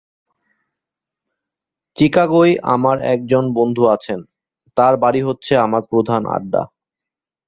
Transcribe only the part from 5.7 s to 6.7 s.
প্রধান আড্ডা।